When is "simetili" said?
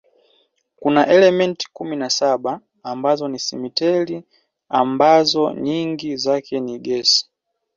3.39-4.23